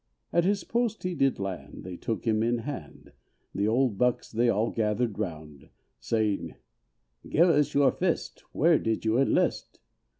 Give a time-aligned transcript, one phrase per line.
[0.33, 3.11] At his post he did land, they took him in hand,
[3.53, 6.55] The old bucks they all gathered 'round, Saying
[7.29, 9.79] "Give us your fist; where did you enlist?